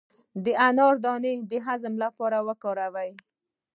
[0.43, 3.11] د انار دانه د هضم لپاره وکاروئ